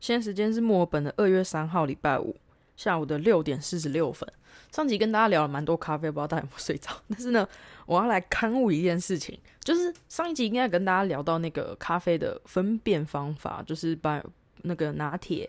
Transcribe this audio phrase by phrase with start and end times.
[0.00, 2.34] 现在时间是墨尔本的二月三号礼拜五
[2.76, 4.28] 下午的六点四十六分。
[4.72, 6.90] 上集跟大家聊了蛮多咖啡，不知道大家有没有睡着？
[7.08, 7.48] 但是呢，
[7.86, 14.22] 我要来刊物一件事情，就是上一集应该跟大家聊到那个咖啡的分辨方法，就是把
[14.62, 15.48] 那个拿铁，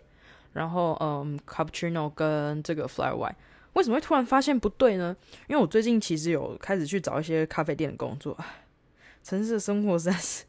[0.52, 3.34] 然后嗯，cappuccino 跟这个 fly white，
[3.72, 5.16] 为什么会突然发现不对呢？
[5.48, 8.36] 因为我最近其实有开始去找一些咖啡店的工作，
[9.24, 10.44] 城市的生活实在是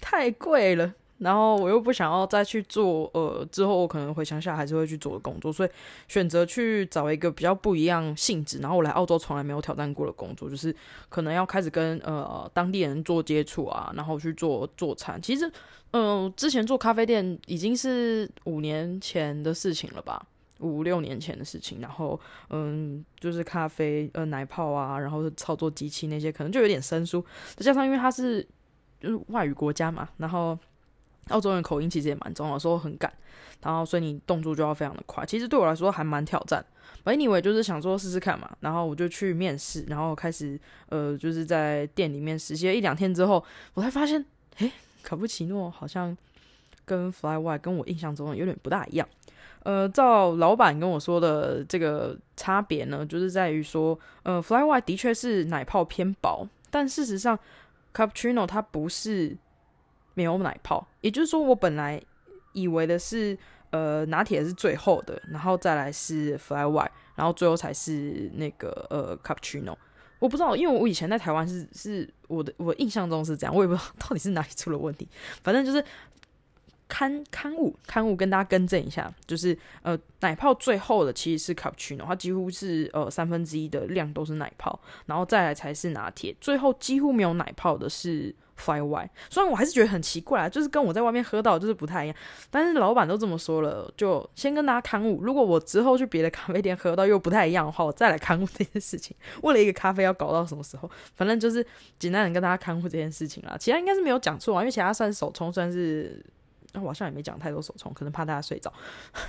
[0.00, 0.94] 太贵了。
[1.18, 5.70] 然后我又不想要再去做，呃，之后我可能回乡下还是会去做的工作，所以
[6.08, 8.58] 选择去找一个比较不一样性质。
[8.60, 10.74] 然后我来澳洲从来没有挑战过的工作，就是
[11.10, 15.20] 可能要开始跟呃当地人做接触啊，然后去做做餐。
[15.20, 15.52] 其实，
[15.90, 20.24] 嗯，之前做咖啡店已经是五年前的事情了吧，
[20.60, 21.82] 五六年前的事情。
[21.82, 27.22] 然后，嗯，就是咖啡呃奶泡啊，然后操作机器那些，可能就有点生疏。
[27.56, 28.46] 再加上因为它是
[29.00, 30.58] 就是外语国家嘛，然后。
[31.28, 33.12] 澳洲人口音其实也蛮重要，说很赶，
[33.62, 35.24] 然后所以你动作就要非常的快。
[35.24, 36.64] 其实对我来说还蛮挑战。
[37.04, 44.24] 本以为就是想说试试看嘛，然后我就去面试，然后开始呃就是在店里面实习了一两天之后，我才发现，
[44.56, 44.72] 诶，
[45.04, 46.16] 卡布奇诺好像
[46.84, 49.08] 跟 flywy 跟我印象中有点不大一样。
[49.62, 57.38] 呃，照老板跟我说的这个差别呢，就是在于说，呃 flywy 的确是奶泡偏薄，但事实上
[57.94, 59.36] Cappuccino 它不是。
[60.14, 62.02] 没有奶泡，也就是说，我本来
[62.52, 63.38] 以为的是，
[63.70, 69.74] 呃，拿铁是最后的，然后再来是 fly white，然后最后才是那个呃 cappuccino。
[70.18, 75.08] 我不知道，因为我以前在台湾是是我的我印象中是这样，我也不知道到底是哪里出了问题。
[75.42, 75.82] 反正就是
[76.90, 88.34] 刊刊物刊物跟大家更正一下，就是呃奶泡最后的其实是 cappuccino，它几乎是呃三分之一的量都是奶泡，然后再来才是拿铁，最后几乎没有奶泡的是。
[88.60, 92.16] fly Y，虽然我还是觉得很奇怪啊，就是跟我在外面喝到就是不太一样，
[92.50, 95.22] 但是老板都这么说了，就先跟大家刊物。
[95.22, 99.16] 如果我之后去别的咖啡店喝到又不太一样的话，我再来刊物这件事情。
[99.42, 100.90] 为了一个咖啡要搞到什么时候？
[101.16, 101.66] 反正就是
[101.98, 103.56] 简单的跟大家刊物这件事情啦。
[103.58, 106.22] 其他应该是没有讲错啊，因为其他算是手冲，算是
[106.74, 108.72] 我好像也没讲太多手冲，可能怕大家睡着。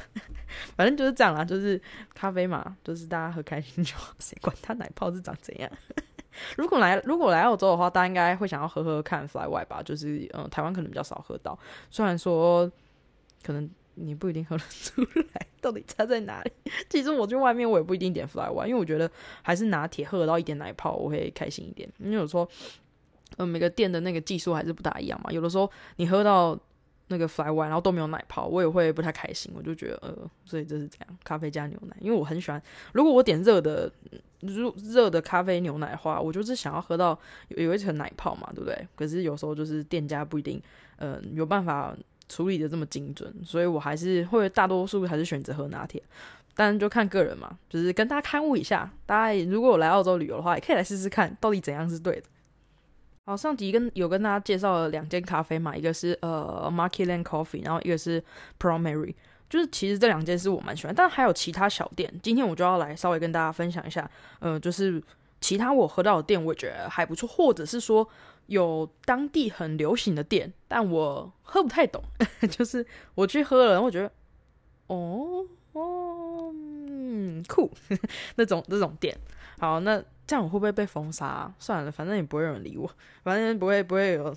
[0.75, 1.81] 反正就是这样啦，就是
[2.13, 5.71] 咖啡嘛，就是大家喝开心就好，谁管它奶泡是长怎样。
[6.55, 9.83] 如果来如果来澳洲的话，大家应该会想要喝喝看 Fly White 吧？
[9.83, 11.57] 就是嗯，台湾可能比较少喝到。
[11.89, 12.71] 虽然说
[13.43, 15.01] 可能你不一定喝得出
[15.33, 16.51] 来，到底差在哪里？
[16.89, 21.89] 其实我去外面我也不一定点 Fly White，因为我觉得还是拿铁喝到一点奶泡，我会开心一点。
[21.97, 22.47] 因为有时候
[23.37, 25.31] 嗯，每个店的那个技术还是不大一样嘛。
[25.31, 26.57] 有的时候你喝到
[27.11, 29.51] 那个 Fly one，然后都没有奶泡，我也会不太开心。
[29.55, 31.95] 我就觉得呃，所以就是这样，咖啡加牛奶。
[31.99, 32.59] 因为我很喜欢，
[32.93, 33.91] 如果我点热的。
[34.41, 37.15] 热热的咖啡牛奶的话，我就是想要喝到
[37.49, 38.87] 有一层奶泡嘛，对不对？
[38.95, 40.59] 可是有时候就是店家不一定，
[40.97, 41.95] 嗯，有办法
[42.27, 46.01] 处理的这么精准，所以我还是会大多数还是选择喝拿铁，
[46.55, 52.23] 但就看个人嘛，就是跟大家刊物一下，大家如果来澳洲旅游的话，也可以来试试看到底怎样是对的。
[53.31, 58.21] 好，上集跟有跟大家介绍了两间咖啡嘛，一个是呃 Market Land Coffee，然后一个是
[58.59, 59.15] Primary。
[59.49, 62.13] 就是其实这两件是我蛮喜欢，但还有其他小店。
[62.21, 64.09] 今天我就要来稍微跟大家分享一下，
[64.39, 65.01] 呃，就是
[65.39, 68.05] 其他我喝到的店，我觉得还不错，或者是说
[68.47, 72.03] 有当地很流行的店，但我喝不太懂。
[72.51, 74.11] 就是我去喝了，然后我觉得，
[74.87, 76.53] 哦哦，
[77.47, 77.71] 酷
[78.35, 79.17] 那种那种店。
[79.57, 81.53] 好，那这样我会不会被封杀？
[81.59, 82.89] 算了，反正也不会有人理我，
[83.21, 84.33] 反正不会不会有。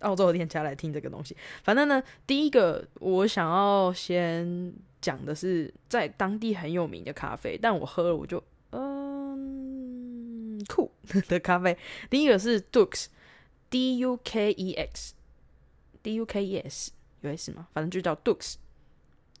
[0.00, 8.42] 澳洲的店家来听这个东西，反正呢，第一个我想要先讲的是在当地很有名的咖啡，但我喝了我就
[8.72, 10.90] 嗯酷
[11.28, 11.78] 的咖啡。
[12.10, 16.92] 第一个是 Dukes，D U K E X，D U K E S
[17.22, 17.68] 有 S 吗？
[17.72, 18.56] 反正就叫 Dukes，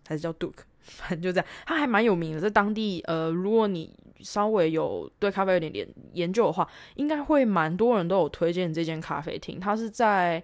[0.06, 1.46] 还是叫 Duke，反正就这样。
[1.66, 9.60] 它还蛮有名的，在当地呃，如果你稍微有对咖啡有点点研究的话，应该会蛮多人都有推荐这间咖啡厅。
[9.60, 10.42] 它是在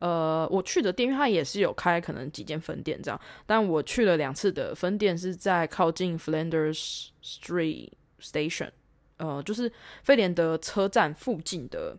[0.00, 7.90] 呃我去的店，因为它也是有开可能几间分店这样，但我去了两次的分店是在靠近 Flanders Street
[8.20, 8.70] Station，
[9.18, 9.70] 呃，就是
[10.02, 11.96] 费廉德车站附近的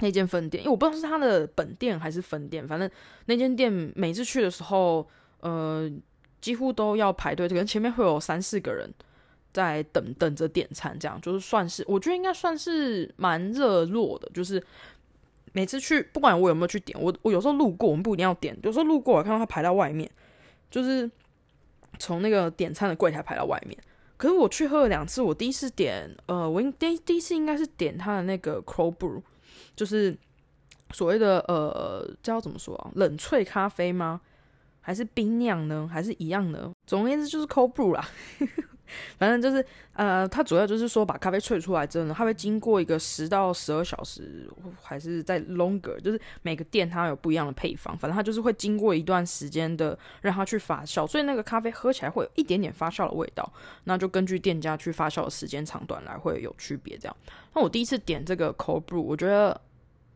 [0.00, 2.88] 那间分店，因为我不知道是他的本店还是分店，反正
[3.26, 5.08] 那间店每次去的时候，
[5.40, 5.90] 呃，
[6.40, 8.88] 几乎都要排队，可能前面会有三四个人
[9.52, 14.62] 在等等着点餐，这样就是算是我觉得应该算是蛮热络的，就是
[15.52, 20.08] 每次去不管我有没有去点，我我有时候路过，我们不一定要点，有时候路过我看到他排到外面，
[20.70, 21.10] 就是
[21.98, 23.76] 从那个点餐的柜台排到外面。
[24.16, 29.22] 可是我去喝了两次，我第一次点，呃，我应第第一次应该是点他的那个 cold brew，
[29.76, 30.16] 就是
[30.92, 34.20] 所谓的呃，叫怎么说啊，冷萃咖啡吗？
[34.80, 35.88] 还是冰酿呢？
[35.90, 36.70] 还是一样的？
[36.86, 38.08] 总而言之就是 cold brew 啦。
[39.18, 44.48] 反正就是，呃，它主要就是说把咖啡萃出来之后呢，它会经过一个十到十二小时，
[44.80, 53.52] 还是在 longer，就是每个店它有不一样的配方，反正它就是会经过一段时间的让它去发酵，所以那个咖啡喝起来会有一点点发酵的味道，
[53.84, 56.96] 那就根据店家去发酵的时间长短来会有区别。
[56.96, 57.14] 这样，
[57.54, 59.60] 那我第一次点这个 cold brew，我觉得，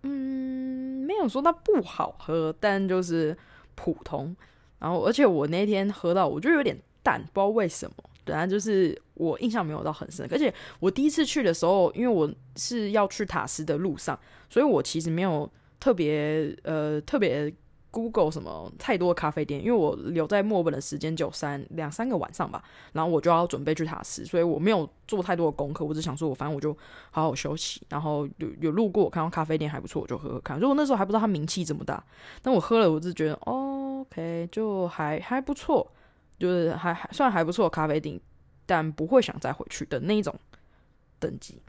[0.04, 3.36] 嗯，没有说它不好喝，但就是
[3.74, 4.34] 普通。
[4.82, 7.94] 然后，而且我那天喝到，我觉得有点淡，不知道为什么。
[8.24, 14.18] 本来，就是我印象没有到很深，而且我第一次去的时候，因为我是要去塔斯的路上，
[14.48, 15.48] 所以我其实没有
[15.80, 17.52] 特别呃特别
[17.90, 22.62] Google 什么太多咖啡店，因为我留在墨尔本的时间就三两三个晚上吧，
[22.92, 26.72] 然后我就要准备去塔斯，所以我没有做太多的功课，我只想说我反正我就
[27.10, 30.58] 好好休息，然后有有路过我看到咖啡店还不错，我就喝喝看。
[30.58, 32.02] 如果那时候还不知道它名气这么大，
[32.40, 33.61] 但我喝了，我就觉得哦
[34.12, 35.90] OK，就还还不错。
[36.38, 38.20] 就是还还算还不错咖啡店，
[38.66, 40.34] 但不会想再回去的那种
[41.20, 41.62] 等级。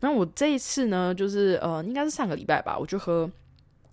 [0.00, 3.30] 那我这一次呢，就是呃，应该是上个礼拜吧，我就喝，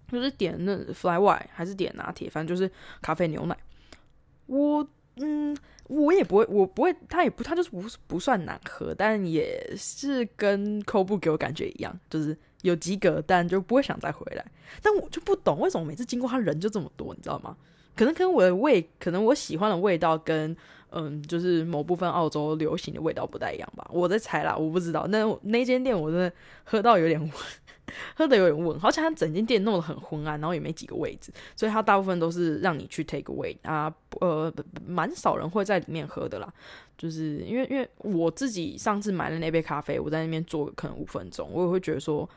[0.10, 2.70] 就是点那 flywy 还是点拿铁，反正就是
[3.02, 3.58] 咖啡牛奶。
[4.48, 4.86] 我
[5.16, 5.56] 嗯，
[5.88, 14.46] 我也不会，我不会，它也不，它就是不不算难喝，但也是跟 c o b 给我感觉一样，就是有及格，但就不会想再回来。
[14.82, 17.56] 但我就不懂为什么每次经过他人就这么多，你知道吗？
[17.96, 20.56] 可能跟我的味，可能我喜欢的味道跟
[20.92, 23.86] 嗯，就是某部分澳洲流行的味道不太一样吧。
[23.92, 25.06] 我在猜啦，我不知道。
[25.08, 26.32] 那那间店我真的
[26.64, 27.20] 喝到有点，
[28.16, 34.54] 喝的有点问，而且它整间店弄得很昏暗，然后也没几个位置，所以它大部分都是让你去 take away 啊，呃，
[34.88, 36.54] 蛮少人会在里面喝的啦。
[36.98, 42.30] 就是因为因为我自己上次买了那杯咖啡，我在那边坐可能五分钟，我也会觉得说，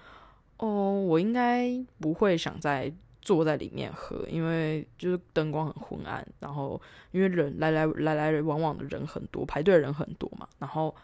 [0.56, 1.70] 哦，我应该
[2.00, 2.92] 不会想在。
[3.20, 6.80] 坐在里面喝，因为就是灯光很昏暗，然后
[7.10, 10.94] 因为人来来来来往往的人很多，排队人很多嘛，然后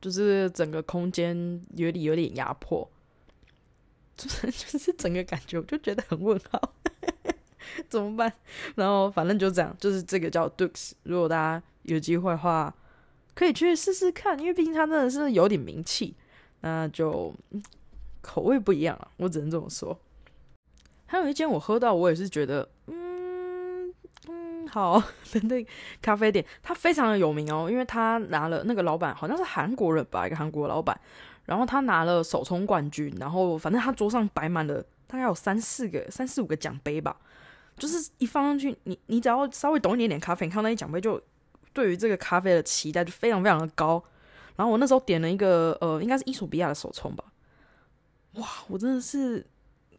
[0.00, 1.36] 就是整个空间
[1.76, 2.88] 有点有点压迫，
[4.16, 6.74] 就是 就是整个感觉我就觉得很问号，
[7.88, 8.32] 怎么办？
[8.76, 12.74] 然后反正就这样，就是这个叫 Dukes，如果大家有机会的话，
[13.34, 16.14] 可以去试试看，因为毕竟它真的是有点名气，
[16.60, 17.34] 那就
[18.22, 19.98] 口味不一样啊，我只能这么说。
[21.14, 23.88] 还有一间我喝到，我也是觉得，嗯
[24.28, 24.98] 嗯，好
[25.30, 25.64] 的那
[26.02, 31.00] 咖啡店，它非常的有名哦，因为他拿了那个老板好像是韩国人吧，一个韩国老板，
[31.44, 37.16] 然后他拿了手冲冠军，然后反正他桌上摆满了大概有三四个、三四五个奖杯吧，
[37.78, 41.22] 就是一放上去，你你只要稍微懂一点点咖啡，你看那些奖杯就
[41.72, 44.02] 对于这个咖啡的期待就非常非常的高。
[44.56, 47.24] 然后我那时候点了一个呃，应该是伊索比亚的手冲吧，
[48.32, 49.46] 哇，我真的是。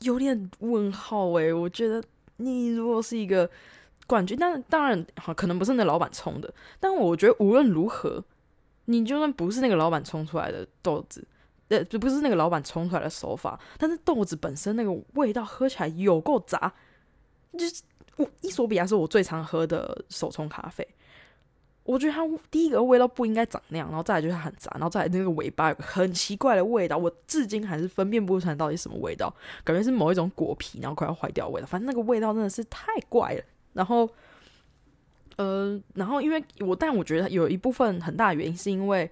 [0.01, 2.03] 有点问号诶，我觉得
[2.37, 3.49] 你如果是一个
[4.07, 6.53] 冠军，但当然好，可能不是那老板冲的。
[6.79, 8.23] 但我觉得无论如何，
[8.85, 11.25] 你就算不是那个老板冲出来的豆子，
[11.69, 16.73] 呃，不是那个老板冲出来的手法，但是豆子本身那个味道喝起来有够杂。
[17.57, 17.83] 就是
[18.17, 20.87] 我伊索比亚是我最常喝的手冲咖啡。
[21.85, 29.31] 我觉得它第一个味道不应该长那样，然后再来就是很杂，然后再来那个尾巴有个很奇怪的味道，我至今还是分辨不出来到底什么味道，
[29.63, 33.43] 感觉是某一种果皮然后快要坏掉味道，反正那个味道真的是太怪了。
[33.73, 34.09] 然后，
[35.35, 39.07] 呃，然后因为我但我觉得有一部分很大的原因是因为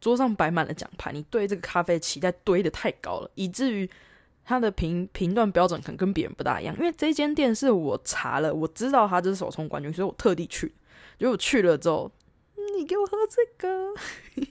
[0.00, 3.88] 桌上摆满了奖牌，你对这个咖啡期待堆的太高了，以至于
[4.44, 6.74] 它的评评断标准可能跟别人不大一样。
[6.78, 10.72] 因为这间店是我查了，我知道它这是首冲冠军，所以我特地去。
[11.26, 12.12] 果去了之后，
[12.76, 13.92] 你给我喝这个，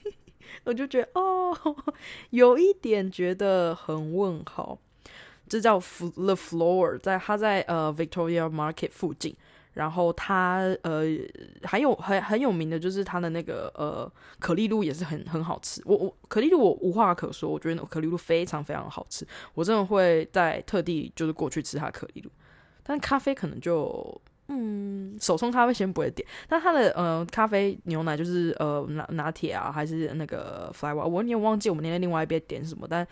[0.66, 1.56] 我就觉得哦，
[2.32, 4.78] 有一点觉得很问号。
[5.48, 9.34] 这叫 The Floor，在它在呃 Victoria Market 附近，
[9.76, 11.04] 然后它呃
[11.64, 15.82] 还有很很有名的就是它的那个呃可丽露也是很很好吃。
[15.86, 22.30] 我我可丽露我无话可说，我觉得可丽露非常非常好吃，我真的会在特地就是过去吃它可丽露，
[22.84, 24.22] 但咖啡可能就。
[24.50, 33.06] 嗯，手冲咖啡先不会点，但它的呃咖啡牛奶就是呃拿拿铁啊，还是那个 fly 我有点忘记我们那天另外一边点什么，但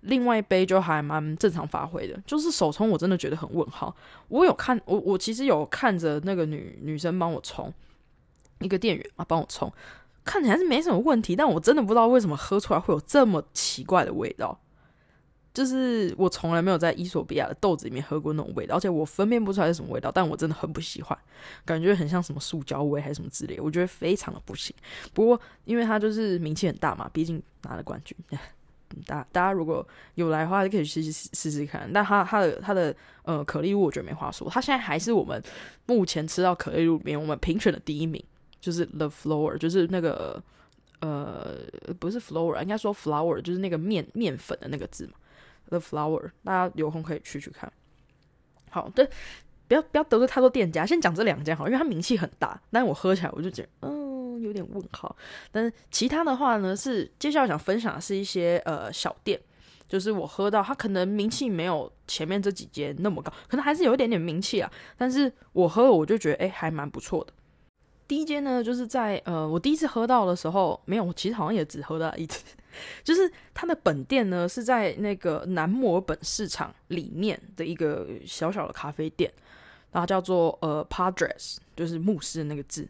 [0.00, 3.94] 另外一杯就还蛮正常发挥的，就是手冲我真的觉得很问号。
[4.28, 7.72] 我有看我我其实有看着那个女女生帮我冲，
[8.58, 9.72] 一个店员啊帮我冲，
[10.24, 14.58] 看起来是没什么问题，但我真的不知道为什么喝出来会有这么奇怪的味道。
[15.52, 21.18] 就是我从来没有在伊索比亚的豆子里面喝过那种味道，而且我分辨不出来是什么味道，但我真的很不喜欢，
[21.64, 24.74] 感觉很像什么塑胶味还是什么之类，我觉得非常的不行。
[25.12, 28.16] 不过因为它就是名气很大嘛，毕竟拿了冠军。
[29.06, 31.88] 大大家如果有来的话，就可以试试试试看。
[31.92, 34.50] 但它它的它的呃可丽露，我觉得没话说。
[34.50, 35.40] 它现在还是我们
[35.86, 38.20] 目前吃到可丽露里面我们评选的第一名，
[38.60, 40.42] 就是 The Flower，就是那个
[40.98, 41.56] 呃
[42.00, 45.12] 不是 Flower，应该说 Flower，就是那个面面粉的那个字嘛。
[45.70, 47.72] The Flower，大家有空可以去去看。
[48.68, 49.08] 好的，
[49.66, 52.60] 不要不要得罪太多店家，先讲这两家好，因为它名气很大。
[52.70, 54.10] 但是我喝起来我就觉得，嗯。
[54.40, 55.14] 有点问号，
[55.52, 59.38] 但是其他的话呢，是接下来想分享的是一些呃小店，
[59.86, 67.32] 就是我喝到它可能名气没有前面这几间那么高，可能还是有一点点名气啊，但是我喝我就觉得哎还蛮不错的。
[68.10, 72.42] 第一间呢，就是在呃我第一次喝到的时候，没有，我其实好像也只喝到一次，
[73.04, 79.32] 就是它的本店呢是在那个南摩尔本市场里面的一个小小的咖啡店，
[79.92, 82.88] 然后叫做呃 Padres，就是牧师的那个字。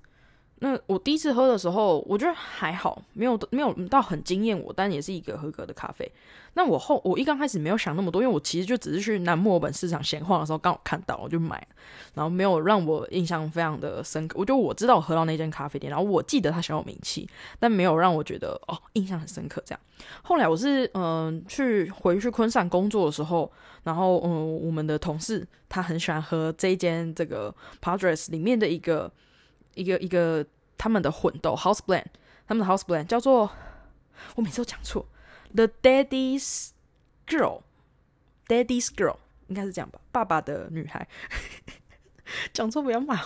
[0.62, 6.10] 那我第一次喝的时候，我觉得还好，没有没有到很惊艳我，但也是一个合格的咖啡。
[6.54, 11.66] 那我后我一刚开始没有想那么多，因为我其实就只是去南墨尔本市场闲晃的时候刚好看到，我就买，
[12.12, 14.38] 然后没有让我印象非常的深刻。
[14.38, 17.26] 我觉得我知道我喝到那间咖啡店，然后我记得它小有名气，
[17.58, 19.80] 但没有让我觉得哦印象很深刻这样。
[20.22, 23.50] 后来我是嗯去回去昆山工作的时候，
[23.84, 29.10] 然后嗯我们的同事他很喜欢喝这间这个 Padres 里面的一个。
[29.74, 30.44] 一个一个
[30.76, 32.06] 他们的混豆 house blend，
[32.46, 33.50] 他们的 house blend 叫做
[34.34, 35.06] 我每次都讲错
[35.54, 36.70] ，the daddy's
[37.26, 39.16] girl，daddy's girl
[39.48, 41.06] 应该是这样吧，爸爸的女孩，
[42.52, 43.20] 讲错不要骂，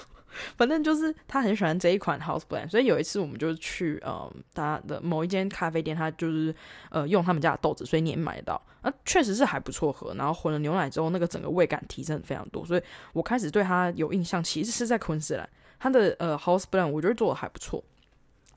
[0.57, 6.55] 反正就是他很喜欢这一款 house blend，所以有一次我们就去呃他的某一间咖啡店，他就是
[6.91, 12.83] 呃用他们家的豆子，所以你也买得到，啊确实是还不错喝，然后混了牛奶之后，那个整个味感提升非常多，所以
[13.13, 15.49] 我开始对他有印象，其实是在昆士兰。
[15.79, 17.83] 它的呃 house blend 我觉得做的还不错，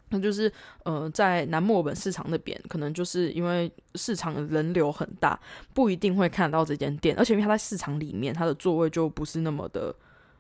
[0.10, 0.52] 那就是
[0.84, 5.38] 呃在南墨尔本市场那边，可能就是因为市场人流很大，
[5.74, 9.94] 不一定会看到这间店，而且因为它在市场里面，它的座位就不是那么的，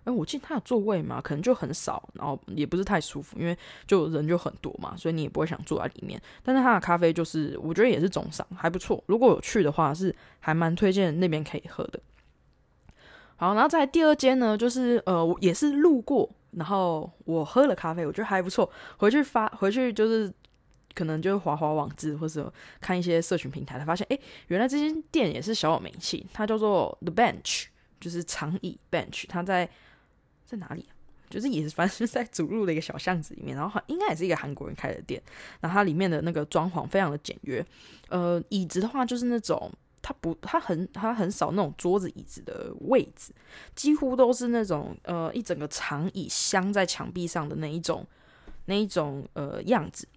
[0.06, 6.22] 哎，我记得它有座位嘛，可能就很少，然后也不是太舒服，因为就人就很多嘛，所以你也不会想坐在里面。
[6.44, 9.04] 但是它的咖啡就是我觉得也是中上，还不错。
[9.08, 12.00] 如果有去的话，是还蛮推荐那边可以喝的。
[13.36, 16.30] 好，然后在第二间呢，就是呃也是路过。
[16.52, 18.70] 然后我喝了咖啡，我觉得还不错。
[18.98, 20.34] 回去发回去就是
[20.96, 26.26] 可能就是滑滑网志，或者看一些社群平台，才发现哎，原来这间店也是小有名气。
[26.34, 27.66] 它叫做 The Bench，
[28.00, 29.26] 就是长椅 Bench。
[29.28, 29.70] 它在
[30.46, 30.82] 在哪里？
[30.90, 30.94] 啊
[31.30, 33.56] 就是也是反正是在主路的一个小巷子里面。
[33.56, 35.22] 然后应该也是一个韩国人开的店。
[35.60, 37.66] 然后它里面的那个装潢非常的简约。
[38.10, 39.72] 呃，椅子的话就是那种。
[40.08, 43.34] 它不，它很，它很少那种桌子椅子的位置，
[43.76, 48.08] 几乎都是那种呃一整个长椅镶在墙壁上的那一种，
[48.68, 50.08] 那一种呃样子。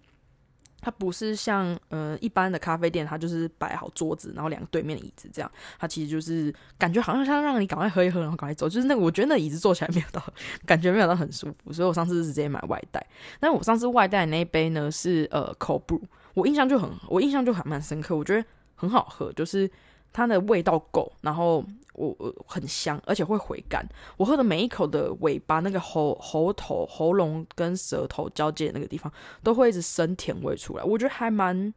[0.79, 5.51] 它不是像呃一般的咖啡店，它就是摆好桌子，然后两个对面的椅子这样。
[5.77, 8.69] 它其实就是感觉好像像让你赶快喝一喝，然后赶快走。
[8.69, 10.23] 就是那个，我觉得那椅子坐起来没有到，
[10.65, 11.73] 感觉没有到很舒服。
[11.73, 13.05] 所以我上次是直接买外带。
[13.41, 16.01] 但是我上次外带那一杯呢是呃 cold brew，
[16.33, 18.15] 我印象就很，我印象就还蛮深刻。
[18.15, 18.47] 我觉得。
[18.81, 19.69] 很好喝，就是
[20.11, 23.87] 它的味道够，然后我我很香，而且会回甘。
[24.17, 30.83] 我喝的每一口的尾巴，那个喉喉头、喉咙跟舌头交界那个地方，都会一直生甜味出来。
[30.83, 31.71] 我觉得还蛮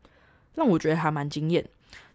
[0.54, 1.62] 让我觉得还蛮惊艳。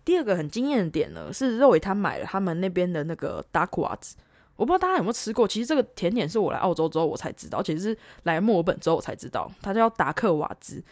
[0.04, 4.16] 第二个很惊艳的点呢，是肉尾他买了他们那边的那个达克瓦兹，
[4.56, 5.48] 我不知道大家有没有吃过。
[5.48, 10.84] 其实这个甜点是我来澳洲之后我才知道，而且是来墨尔本之后我才知道，它叫达克瓦兹。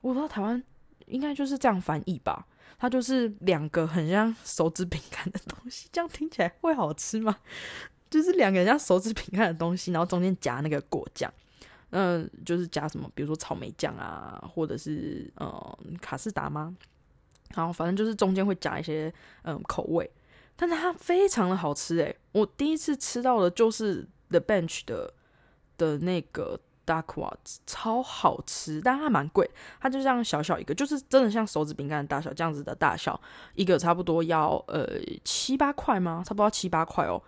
[0.00, 0.62] 我不知道台湾
[1.06, 2.46] 应该就是这样翻译吧。
[2.78, 7.34] 它就是两个很像手指饼干的东西，这样听起来会好吃吗？
[8.10, 11.32] 就是两个像手指饼干的东西，然后中间夹那个果酱，
[11.90, 16.76] 嗯，就是加什么，比如说草莓酱啊，或者是呃卡士达吗？
[17.54, 19.10] 然后反正就是中间会夹一些
[19.44, 20.10] 嗯口味，
[20.54, 25.14] 但是它非常的好吃诶，我第一次吃到的就是 The Bench 的
[25.78, 26.60] 的那个。
[26.86, 29.46] 大瓜子超好吃，但它蛮贵。
[29.78, 33.20] 它就像小小一个，就是真的像手指饼干的大小这样子的大小，
[33.54, 34.88] 一个差不多要呃
[35.24, 36.22] 七八块吗？
[36.24, 37.20] 差不多七八块哦，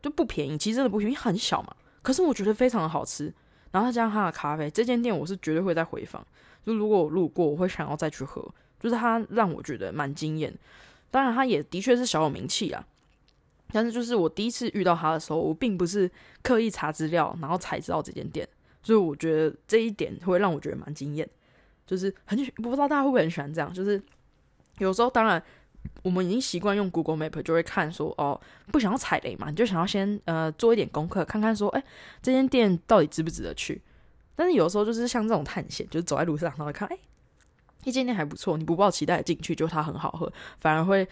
[0.00, 0.56] 就不便宜。
[0.56, 1.76] 其实真的不便宜，很小嘛。
[2.00, 3.34] 可是我觉得非常的好吃。
[3.70, 6.26] 然后再加上它的咖啡，这间店我是绝对会再回访。
[6.64, 8.42] 就如果我路过，我会想要再去喝。
[8.80, 10.56] 就是它让我觉得蛮惊艳。
[11.10, 12.86] 当然，它也的确是小有名气啊。
[13.72, 16.10] 但是，就是我第一次遇到它的时候，我并不是
[16.42, 18.48] 刻意查资料，然后才知道这间店，
[18.82, 21.28] 所以我觉得这一点会让我觉得蛮惊艳。
[21.86, 23.98] 就是很不知道大家会不会很喜欢这样，就是
[24.76, 25.42] 有时候当然
[26.02, 28.38] 我们已经习惯用 Google Map 就会看说哦，
[28.70, 31.82] 不想要踩雷嘛，你就想要先呃做一点功课，看看说哎
[32.20, 33.80] 这间店到底值不值得去。
[34.36, 36.98] 但是有时候就是像这种探险，就是走在路上然后看哎
[37.84, 41.08] 一间店还不错，你不抱期待进去，就它很好喝，反而会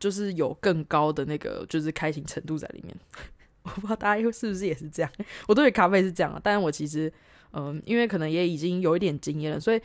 [0.00, 2.96] 就是有更高的那个就是开心程度在里面。
[3.76, 5.12] 我不知道大家是不是也是这样，
[5.46, 7.12] 我对咖啡是这样，但是我其实
[7.52, 9.80] 嗯，因为可能也已经有一点经验了，所以。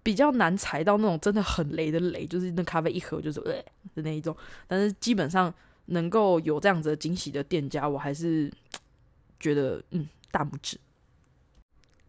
[0.00, 3.62] 比较难踩到那种真的很雷的雷，就是那咖啡一喝就是呃
[3.94, 4.34] 的那一种。
[4.66, 5.52] 但是基本上
[5.86, 8.50] 能够有这样子惊喜的店家，我还是
[9.38, 10.78] 觉得嗯大拇指。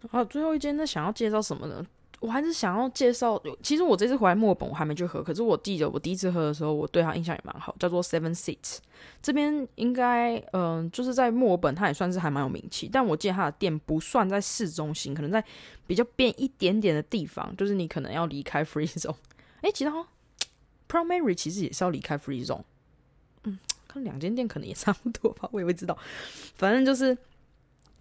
[0.07, 1.85] 好，最后一间，那想要介绍什么呢？
[2.19, 8.79] 我还是想要介绍，其实我这次回来墨尔本我还没去喝，可是我记得我第一次喝的时候，我对它印象也蛮好，叫做 Seven Seats。
[9.21, 15.41] 这边应该嗯，就是在墨尔本，它也算是还蛮有名气，但我记得它的店不算在市中心，可能在
[15.87, 19.15] 比较边一点点的地方，就是你可能要离开 Free Zone。
[19.61, 20.05] 哎，其他
[20.89, 22.63] ，Primary 其实也是要离开 Free Zone。
[23.43, 23.57] 嗯，
[23.87, 25.97] 看两间店可能也差不多吧，我也会知道，
[26.55, 27.17] 反正就是。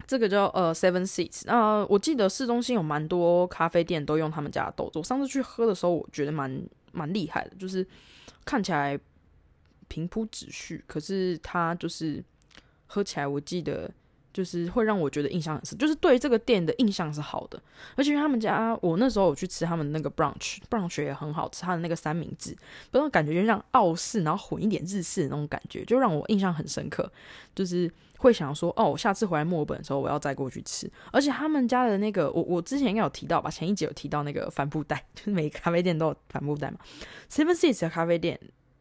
[0.09, 4.97] 这个叫呃 Seven Seats，那我记得市中心有蛮多咖啡店都用他们家的豆子。
[4.97, 6.59] 我上次去喝的时候，我觉得蛮
[6.91, 7.85] 蛮厉害的，就是
[8.43, 8.99] 看起来
[9.87, 12.23] 平铺直叙，可是它就是
[12.87, 13.91] 喝起来，我记得。
[14.39, 17.61] 就是会让我觉得印象很深，就是对这个店的印象是好的，
[17.97, 22.55] 而且他们家我那时候我去吃他们那个 brunch，brunch 也很好吃，他的那个三明治，
[22.89, 27.11] 不知道感觉就像澳式，然后混一点日式的那种感觉，就让我印象很深刻，
[27.53, 30.89] 就是会想说，哦，我下次回来墨尔本的时候我要再过去吃。
[31.11, 36.77] 而且他们家的那个，我我之前应该有提到吧，前一集有提到那个帆布袋， 就是每个咖啡店都有帆布袋嘛
[37.29, 38.39] ，Seven Seas 的咖啡店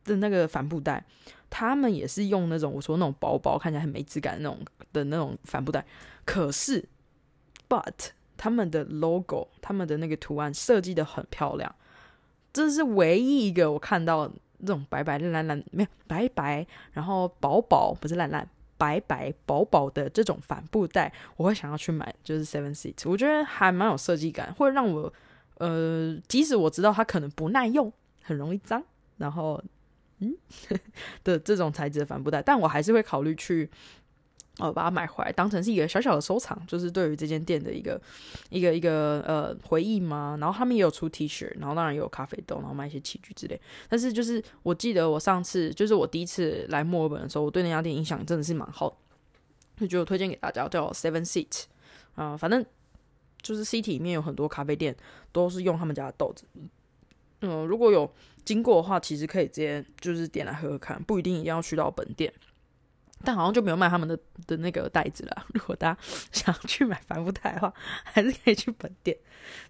[0.08, 1.04] 的那个帆布袋。
[1.50, 4.62] 他们也是用那种我说那种薄薄看起来很没质感的那种
[4.92, 5.82] 的那种帆布袋，
[6.26, 6.86] 可是
[7.66, 11.74] ，but 他们的 logo，他们的那个图案设计的很漂亮，
[12.52, 25.10] 这是唯一一个我看到那种白白烂烂没有白白，然后薄薄不是烂烂白白薄薄的这种帆布袋，我会想要去买，就是 Seven Seats，我觉得还蛮有设计感，会让我
[25.56, 28.82] 呃，即使我知道它可能不耐用，很容易脏，
[29.16, 29.58] 然后。
[30.20, 30.36] 嗯
[31.24, 33.70] 的这种材质的帆布袋，但我还是会考虑去，
[34.58, 38.00] 呃，把它买回来，当成是一个小小的收藏，就是对于这间店的一个
[38.50, 40.36] 一个一个呃回忆嘛。
[40.40, 43.60] 然后他们也有出 T 恤，然后当然也有咖啡豆，然后卖一些器具之类。
[43.88, 48.98] 但是就是我记得我上次就是我第一次来墨尔本的时候，我对那家店印象真的是蛮好，
[49.76, 51.64] 就觉得推荐给大家叫 Seven Seat
[52.16, 52.64] 啊，反正
[53.40, 54.96] 就是 City 里面有很多咖啡店
[55.30, 56.44] 都是用他们家的豆子。
[57.40, 58.10] 嗯，如果有
[58.48, 62.32] 经过的话，其实可以直接就是点来喝喝看，不一定一定要去到本店。
[63.24, 65.44] 但好像就没有卖他们的的那个袋子了。
[65.52, 65.98] 如果大家
[66.32, 69.14] 想去买帆布袋的话，还是可以去本店，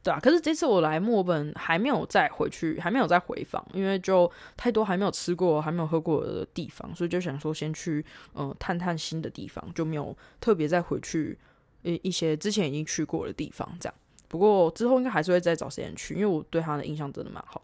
[0.02, 11.38] 对啊，可是这次我来墨本还没有再回去，还没有再回访，因为就太多还没有吃过、还没有喝过的地方，所以就想说先去嗯探探新的地方，就没有特别再回去
[11.82, 13.94] 一一些之前已经去过的地方这样。
[14.28, 17.62] 不过之后应该还是会再找时间去，因为我对他的印象真的蛮好。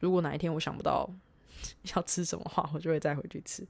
[0.00, 1.08] 如果哪一天我想不到
[1.94, 3.66] 要吃什么话，我就会再回去吃。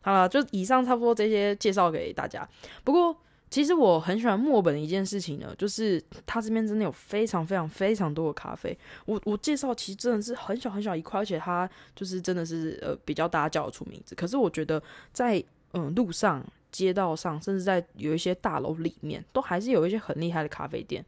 [0.00, 2.48] 好了，就以上差不多这些介绍给大家。
[2.84, 3.16] 不过
[3.50, 8.76] 其实我很喜欢墨本的一件事情呢，就是它这边真的有非常非常非常多的咖啡。
[9.06, 14.14] 我我介绍其实真的是很小很小一块，而且它就是真的是呃比较大家叫得出名字。
[14.14, 14.82] 可是我觉得
[15.12, 16.44] 在嗯路上。
[16.72, 21.04] 街道上，甚至在有一些大楼里面，都还是有一些很厉害的咖啡店。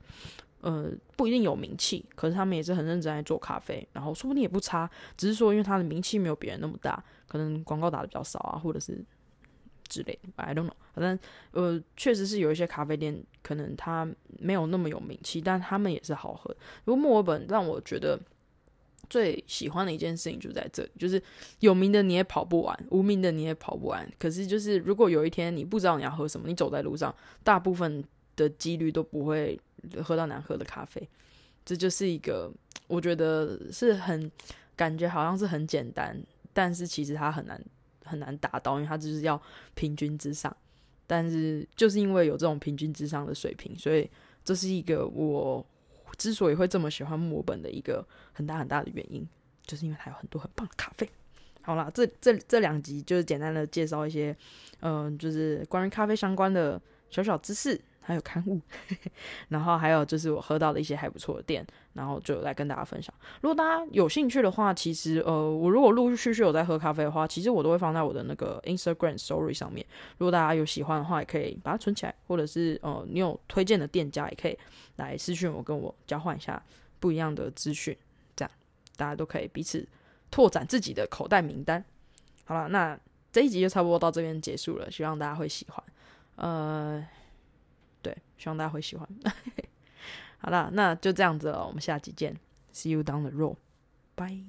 [0.65, 4.91] 呃，不一定有名气，可是他们也是很认真在做咖啡，然后说不定也不差。
[5.17, 8.99] 只是说，因为他的名气没有别人那么大，可能广告打的比较少啊，或者是
[9.89, 10.31] 之类的。
[10.37, 10.73] I don't know。
[10.95, 11.19] 反正
[11.53, 16.57] 呃，确实是有一些咖啡店，可能它没有那么有名气，但他们也是好喝。
[16.85, 18.19] 如果墨尔本让我觉得。
[19.11, 21.23] 最喜欢的一件事情就在这里，就是
[21.61, 24.11] 有名的你也跑不完，无名的你也跑不完。
[24.19, 28.03] 可是，就是如果有一天你不知道你要喝什么，你走在路上，大部分
[28.35, 29.61] 的几率都不会
[30.03, 31.09] 喝到难喝的咖啡。
[31.65, 32.53] 这就是一个
[32.87, 34.31] 我觉得是很
[34.77, 36.17] 感觉好像是很简单，
[36.53, 37.61] 但是其实它很难
[38.05, 39.41] 很难达到，因为它就是要
[39.75, 40.55] 平均之上。
[41.07, 44.11] 但是就是因为有这种平均之上的水平，所以
[44.45, 45.65] 这是一个我。
[46.17, 49.29] 之所以会这么喜欢墨本的一个很大很大的原因，
[49.67, 51.11] 就是因为它有很多很棒的咖啡。
[51.61, 54.37] 好啦，这这这两集就是简单的介绍一些，
[54.79, 57.81] 嗯，就是关于咖啡相关的小小知识。
[58.07, 58.61] 还有刊物，
[59.49, 63.13] 然后还有就是我喝到的一些还不错的店，然后就来跟大家分享。
[63.41, 69.85] 如果大家有兴趣的话，其实呃，我如果陆陆续续有在喝咖啡的话，其实我都会放在我的那个 Instagram Story 上面。
[70.19, 74.59] 如果大家有喜欢的话，也可以把它存起来，或者是呃，你有推荐的店家，也可以
[74.97, 76.63] 来私讯我，跟我交换一下
[77.01, 77.97] 不一样的资讯，
[78.37, 78.51] 这样
[78.97, 79.87] 大家都可以彼此
[80.31, 81.83] 拓展自己的口袋名单。
[82.45, 82.99] 好了，那
[83.33, 85.83] 这一集就差不多到这边结束了，希望大家会喜欢。
[86.37, 87.07] 呃，
[88.45, 89.09] 希望大家会喜欢。
[90.37, 92.37] 好了那就这样子了我们下期见。
[92.75, 93.57] See you down the road.
[94.15, 94.45] Bye